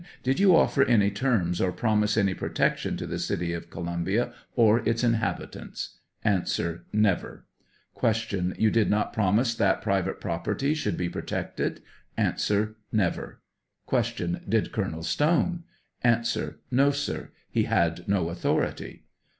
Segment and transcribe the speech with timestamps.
[0.23, 4.33] Did you offer any terms or promise any protec tion to the city of Columbia
[4.55, 5.99] or its inhabitants?
[6.25, 6.41] A.
[6.91, 7.45] Never.
[7.99, 8.55] Q.
[8.57, 11.83] You did not promise that private property should be protected?
[12.17, 12.33] A.
[12.91, 13.41] Never.
[13.87, 14.39] Q.
[14.49, 15.65] Did Colonel Stone?
[16.03, 16.25] A.
[16.71, 19.03] No, sir; he had no authority.